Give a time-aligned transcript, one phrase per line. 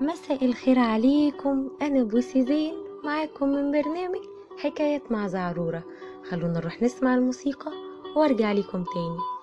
[0.00, 1.70] مساء الخير عليكم.
[1.82, 4.20] أنا بوسي زين معاكم من برنامج
[4.58, 5.84] حكايات مع زعرورة.
[6.30, 7.72] خلونا نروح نسمع الموسيقى
[8.16, 9.39] وأرجع لكم تاني.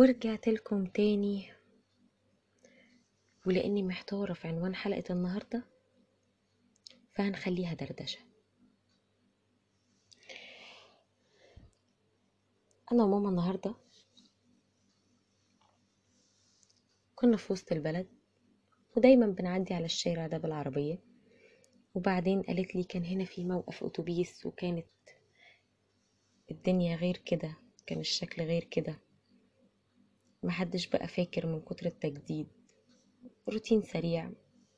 [0.00, 1.52] ورجعت لكم تاني.
[3.46, 5.64] ولأني محتارة في عنوان حلقة النهارده
[7.12, 8.18] فهنخليها دردشة.
[12.92, 13.74] أنا وماما النهارده
[17.14, 18.08] كنا في وسط البلد
[18.96, 20.98] ودايما بنعدي على الشارع ده بالعربية.
[21.94, 24.86] وبعدين قالت لي كان هنا في موقف أتوبيس وكانت
[26.50, 29.09] الدنيا غير كده كان الشكل غير كده.
[30.42, 32.48] محدش بقى فاكر من كتر التجديد.
[33.48, 34.32] روتين سريع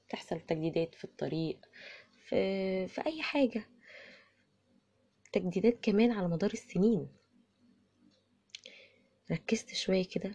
[0.09, 1.59] تحصل تجديدات في الطريق
[2.29, 3.65] في, في أي حاجة.
[5.33, 7.09] تجديدات كمان على مدار السنين.
[9.31, 10.35] ركزت شوية كده.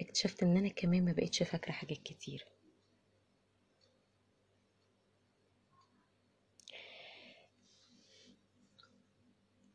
[0.00, 2.44] اكتشفت إن أنا كمان ما بقتش فاكرة حاجات كتير.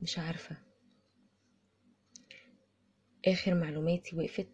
[0.02, 0.66] مش عارفة.
[3.25, 4.47] آخر معلوماتي وقفت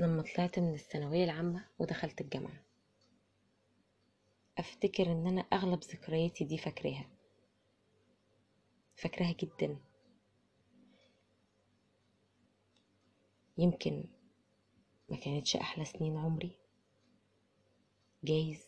[0.00, 2.62] لما طلعت من الثانوية العامة ودخلت الجامعة.
[4.58, 7.08] أفتكر إن أنا أغلب ذكرياتي دي فاكراها.
[8.96, 9.76] فاكراها جدا.
[13.58, 14.04] يمكن
[15.08, 16.56] ما كانتش أحلى سنين عمري.
[18.24, 18.64] جايز.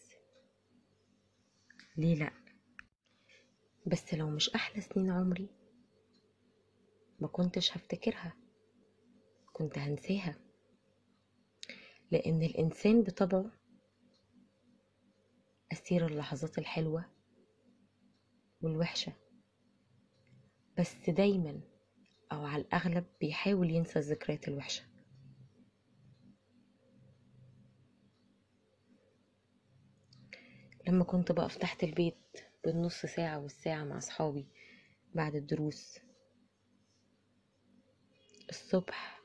[1.97, 2.33] ليه لأ؟
[3.86, 5.48] بس لو مش أحلى سنين عمري
[7.20, 8.44] ما كنتش هفتكرها.
[9.55, 10.37] كنت هنساها.
[12.11, 13.51] لأن الإنسان بطبعه
[15.73, 17.05] أسير اللحظات الحلوة
[18.63, 19.13] والوحشة.
[20.79, 21.61] بس دايما
[22.33, 24.83] أو على الأغلب بيحاول ينسى الذكريات الوحشة.
[30.89, 34.47] لما كنت بقف تحت البيت بالنص ساعة والساعة مع أصحابي
[35.14, 35.98] بعد الدروس
[38.51, 39.23] الصبح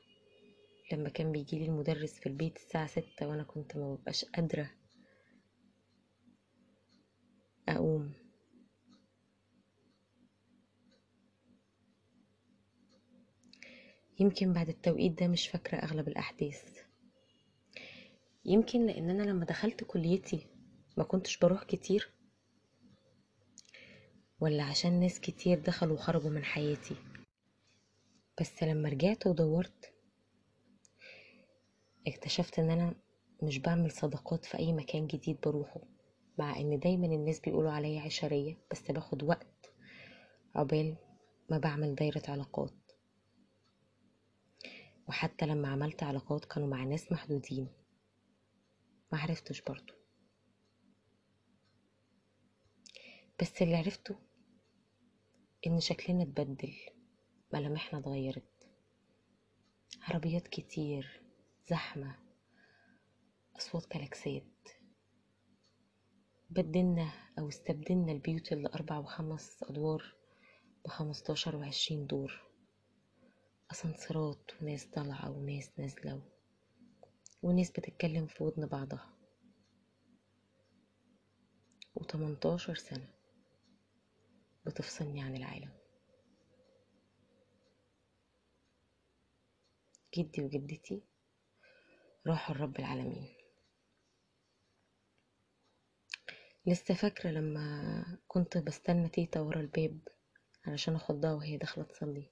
[0.92, 4.70] لما كان بيجيلي المدرس في البيت الساعة ستة وأنا كنت ما ببقاش قادرة
[7.68, 8.12] أقوم.
[14.20, 16.78] يمكن بعد التوقيت ده مش فاكرة أغلب الأحداث.
[18.44, 20.46] يمكن لأن أنا لما دخلت كليتي
[20.96, 22.10] ما كنتش بروح كتير.
[24.40, 26.96] ولا عشان ناس كتير دخلوا وخرجوا من حياتي.
[28.40, 29.92] بس لما رجعت ودورت
[32.10, 32.94] اكتشفت إن أنا
[33.42, 35.80] مش بعمل صداقات في أي مكان جديد بروحه
[36.38, 39.72] مع إن دايما الناس بيقولوا عليا عشرية بس باخد وقت
[40.54, 40.96] عقبال
[41.50, 42.72] ما بعمل دايرة علاقات.
[45.08, 47.68] وحتى لما عملت علاقات كانوا مع ناس محدودين
[49.12, 49.94] ما عرفتش برضو.
[53.40, 54.16] بس اللي عرفته
[55.66, 56.74] إن شكلنا اتبدل
[57.52, 58.68] ملامحنا اتغيرت
[60.02, 61.22] عربيات كتير
[61.68, 62.14] زحمة
[63.56, 64.68] أصوات كلاكسات.
[66.50, 70.14] بدلنا أو استبدلنا البيوت اللي أربع وخمس أدوار
[70.84, 72.42] بخمستاشر وعشرين دور.
[73.70, 76.22] أسانسيرات وناس طالعة وناس نازلة
[77.42, 79.10] وناس بتتكلم في ودن بعضها.
[81.94, 83.08] وتمنتاشر سنة
[84.66, 85.72] بتفصلني عن العالم.
[90.16, 91.02] جدي وجدتي
[92.26, 93.28] راحوا لرب العالمين.
[96.66, 99.98] لسه فاكرة لما كنت بستنى تيتا ورا الباب
[100.66, 102.30] علشان اخدها وهي داخلة تصلي.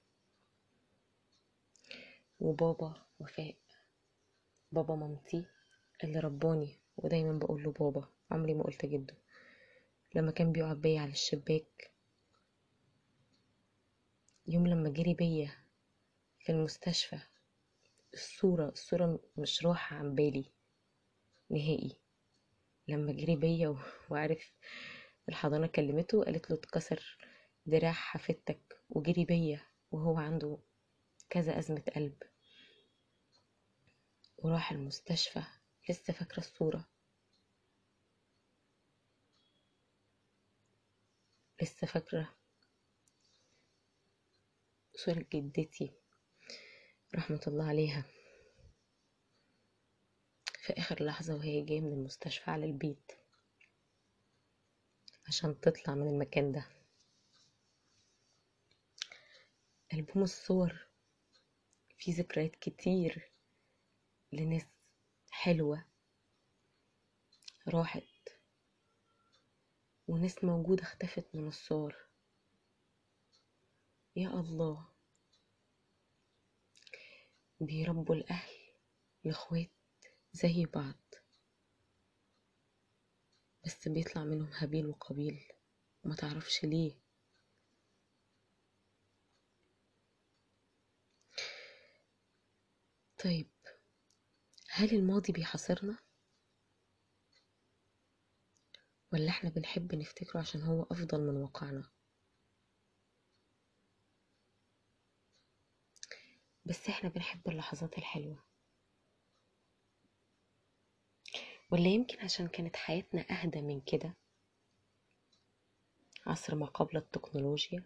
[2.39, 3.55] وبابا وفاء
[4.71, 5.45] بابا مامتي
[6.03, 9.17] اللي رباني ودايما بقول له بابا عمري ما قلت جده.
[10.15, 11.91] لما كان بيقعد بيا على الشباك
[14.47, 15.51] يوم لما جري بيا
[16.39, 17.19] في المستشفى
[18.13, 20.51] الصورة الصورة مش راحة عن بالي
[21.49, 22.01] نهائي.
[22.87, 23.75] لما جري بيا
[24.09, 24.53] وعرف
[25.29, 27.17] الحضانة كلمته قالت له اتكسر
[27.65, 29.61] دراع حفيدتك وجري بيا
[29.91, 30.57] وهو عنده
[31.29, 32.17] كذا أزمة قلب.
[34.37, 35.43] وراح المستشفى
[35.89, 36.85] لسه فاكرة الصورة.
[41.61, 42.29] لسه فاكرة
[44.95, 45.91] صورة جدتي.
[47.15, 48.03] رحمة الله عليها.
[50.65, 53.11] في آخر لحظة وهي جاية من المستشفى على البيت.
[55.27, 56.67] عشان تطلع من المكان ده.
[59.93, 60.87] ألبوم الصور.
[61.97, 63.31] فيه ذكريات كتير
[64.31, 64.65] لناس
[65.31, 65.85] حلوة.
[67.67, 68.03] راحت.
[70.07, 71.95] وناس موجودة اختفت من الصور.
[74.15, 74.98] يا الله.
[77.59, 78.55] بيربوا الأهل
[79.25, 79.71] الأخوات
[80.33, 80.95] زي بعض
[83.65, 85.47] بس بيطلع منهم هابيل وقابيل
[86.03, 86.99] وما تعرفش ليه.
[93.23, 93.49] طيب
[94.69, 95.97] هل الماضي بيحاصرنا؟
[99.13, 101.89] ولا إحنا بنحب نفتكره عشان هو أفضل من واقعنا؟
[106.69, 108.43] بس إحنا بنحب اللحظات الحلوة.
[111.71, 114.15] ولا يمكن عشان كانت حياتنا أهدى من كده؟
[116.25, 117.83] عصر ما قبل التكنولوجيا.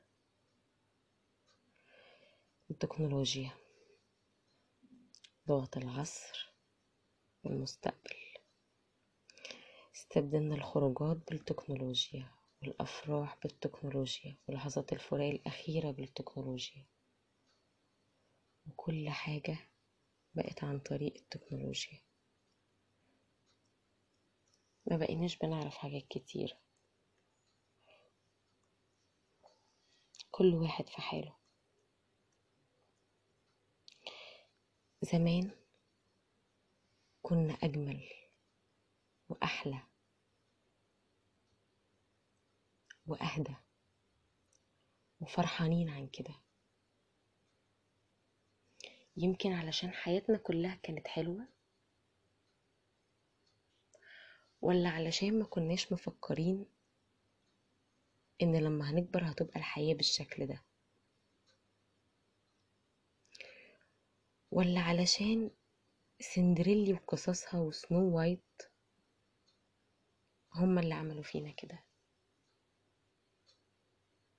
[2.72, 3.52] التكنولوجيا.
[5.48, 6.54] ضغط العصر
[7.44, 8.16] والمستقبل.
[9.96, 12.32] استبدلنا الخروجات بالتكنولوجيا
[12.62, 16.93] والأفراح بالتكنولوجيا ولحظات الفراق الأخيرة بالتكنولوجيا.
[18.68, 19.58] وكل حاجة
[20.36, 22.02] بقت عن طريق التكنولوجيا.
[24.86, 26.58] ما بقيناش بنعرف حاجات كتير.
[30.32, 31.36] كل واحد في حاله.
[35.02, 35.52] زمان
[37.22, 38.10] كنا أجمل
[39.30, 39.80] وأحلى
[43.08, 43.56] وأهدى
[45.22, 46.43] وفرحانين عن كده.
[49.18, 51.48] يمكن علشان حياتنا كلها كانت حلوة؟
[54.62, 56.66] ولا علشان ما كناش مفكرين
[58.42, 60.64] إن لما هنكبر هتبقى الحياة بالشكل ده؟
[64.52, 65.52] ولا علشان
[66.20, 68.62] سندريلي وقصصها وسنو وايت
[70.56, 71.84] هما اللي عملوا فينا كده؟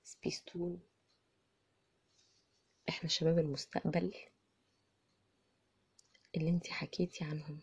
[0.03, 0.81] سبيستون.
[2.89, 4.13] إحنا شباب المستقبل.
[6.37, 7.61] اللي انتي حكيتي عنهم.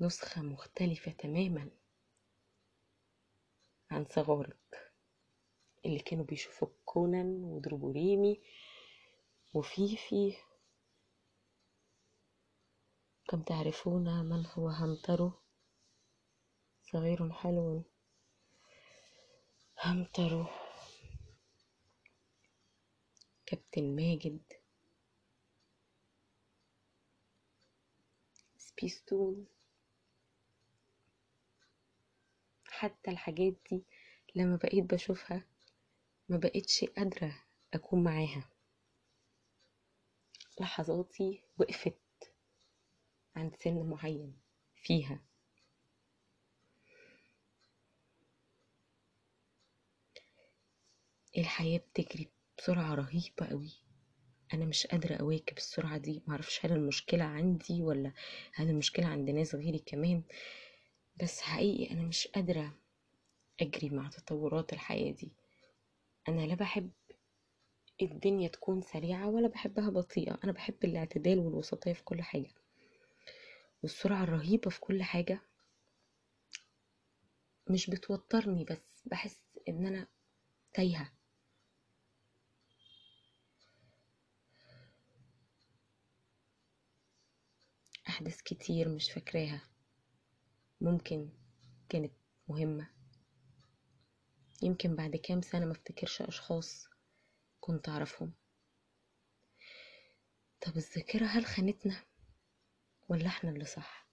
[0.00, 1.70] نسخة مختلفة تماما
[3.90, 4.92] عن صغارك
[5.86, 8.40] اللي كانوا بيشوفوا كونان ودروبوريمي
[9.54, 10.36] وفيفي.
[13.28, 15.32] كم تعرفون من هو همترو
[16.82, 17.84] صغير حلو.
[19.78, 20.46] همترو
[23.46, 24.55] كابتن ماجد.
[28.80, 29.46] سبيستون
[32.68, 33.84] حتى الحاجات دي
[34.34, 35.44] لما بقيت بشوفها
[36.28, 37.42] ما بقيتش قادرة
[37.74, 38.50] أكون معاها.
[40.60, 42.32] لحظاتي وقفت
[43.36, 44.36] عند سن معين
[44.82, 45.20] فيها.
[51.38, 52.28] الحياة بتجري
[52.58, 53.85] بسرعة رهيبة قوي
[54.54, 58.12] أنا مش قادرة أواكب السرعة دي معرفش هل المشكلة عندي ولا
[58.54, 60.22] هل المشكلة عند ناس غيري كمان.
[61.22, 62.74] بس حقيقي أنا مش قادرة
[63.60, 65.32] أجري مع تطورات الحياة دي.
[66.28, 66.90] أنا لا بحب
[68.02, 70.38] الدنيا تكون سريعة ولا بحبها بطيئة.
[70.44, 72.50] أنا بحب الاعتدال والوسطية في كل حاجة.
[73.82, 75.40] والسرعة الرهيبة في كل حاجة
[77.70, 80.06] مش بتوترني بس بحس إن أنا
[80.74, 81.15] تايهة.
[88.16, 89.62] أحداث كتير مش فاكراها.
[90.80, 91.28] ممكن
[91.88, 92.12] كانت
[92.48, 92.90] مهمة.
[94.62, 96.88] يمكن بعد كام سنة ما افتكرش أشخاص
[97.60, 98.32] كنت أعرفهم.
[100.60, 102.04] طب الذاكرة هل خانتنا
[103.08, 104.08] ولا إحنا اللي صح؟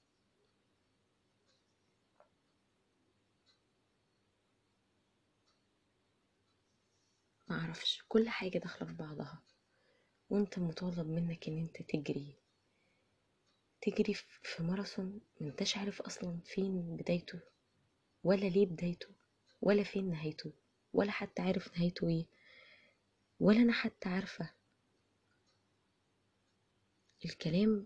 [7.48, 8.03] ما أعرفش.
[8.07, 9.43] كل حاجة داخلة في بعضها.
[10.29, 12.43] وأنت مطالب منك إن أنت تجري.
[13.86, 17.40] تجري في ماراثون منتش عارف أصلا فين بدايته
[18.24, 19.08] ولا ليه بدايته
[19.62, 20.52] ولا فين نهايته
[20.94, 22.25] ولا حتى عارف نهايته إيه
[23.40, 24.50] ولا أنا حتى عارفة.
[27.25, 27.86] الكلام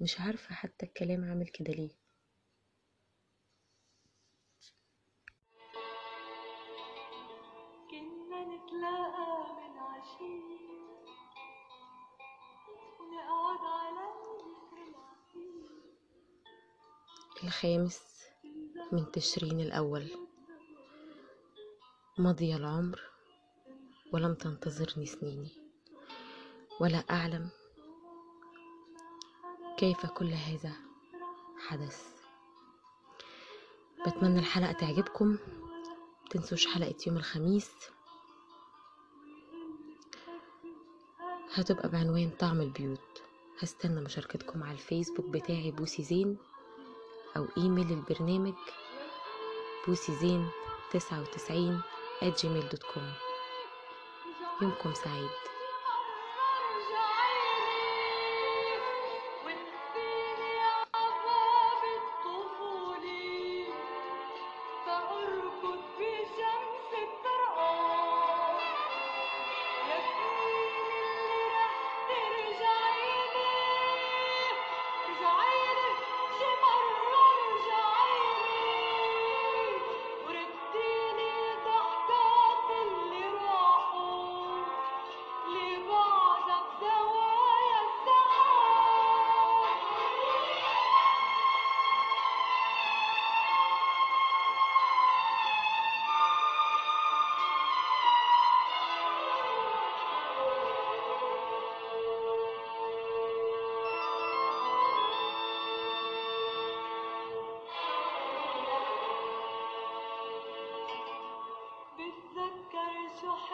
[0.00, 1.90] مش عارفة حتى الكلام عامل كده ليه.
[7.90, 9.25] كنا نتلاقى
[17.44, 18.00] الخامس
[18.92, 20.10] من تشرين الأول.
[22.18, 23.00] مضي العمر
[24.12, 25.50] ولم تنتظرني سنيني.
[26.80, 27.48] ولا أعلم
[29.76, 30.72] كيف كل هذا
[31.68, 32.06] حدث.
[34.06, 35.38] بتمنى الحلقة تعجبكم.
[36.30, 37.70] تنسوش حلقة يوم الخميس.
[41.54, 43.22] هتبقى بعنوان طعم البيوت.
[43.58, 46.38] هستنى مشاركتكم على الفيسبوك بتاعي بوسي زين.
[47.36, 48.54] أو إيميل البرنامج
[49.86, 50.48] بوسي زين
[50.90, 51.80] تسعة وتسعين
[52.22, 53.02] at gmail.com
[54.62, 55.45] يومكم سعيد.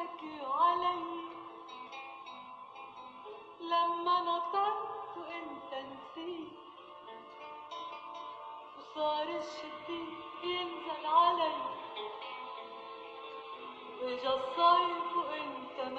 [0.02, 1.23] حكيوا علي.
[3.61, 6.59] لما نطرت وانت نسيت
[8.78, 10.04] وصار الشتي
[10.44, 11.54] ينزل علي.
[14.02, 15.92] وإجا الصيف وإنت